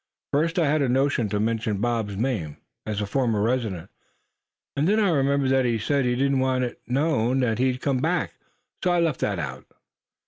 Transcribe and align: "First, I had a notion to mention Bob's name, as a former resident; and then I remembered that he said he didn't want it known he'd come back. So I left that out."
"First, 0.33 0.57
I 0.57 0.65
had 0.67 0.81
a 0.81 0.89
notion 0.89 1.29
to 1.29 1.39
mention 1.39 1.77
Bob's 1.79 2.17
name, 2.17 2.57
as 2.87 3.01
a 3.01 3.05
former 3.05 3.39
resident; 3.39 3.91
and 4.75 4.89
then 4.89 4.99
I 4.99 5.11
remembered 5.11 5.51
that 5.51 5.63
he 5.65 5.77
said 5.77 6.05
he 6.05 6.15
didn't 6.15 6.39
want 6.39 6.63
it 6.63 6.81
known 6.87 7.43
he'd 7.57 7.81
come 7.81 7.99
back. 7.99 8.33
So 8.83 8.89
I 8.93 8.99
left 8.99 9.19
that 9.19 9.37
out." 9.37 9.67